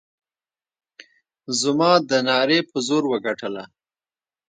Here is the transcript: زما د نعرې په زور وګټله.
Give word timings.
زما 1.61 1.91
د 2.09 2.11
نعرې 2.27 2.59
په 2.69 2.77
زور 2.87 3.03
وګټله. 3.11 3.63